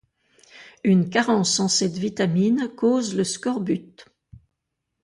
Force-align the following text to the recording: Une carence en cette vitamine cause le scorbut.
Une 0.83 1.11
carence 1.11 1.59
en 1.59 1.67
cette 1.67 1.95
vitamine 1.95 2.69
cause 2.75 3.13
le 3.15 3.23
scorbut. 3.23 4.05